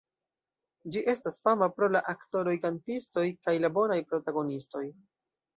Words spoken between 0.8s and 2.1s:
Ĝi estas fama pro la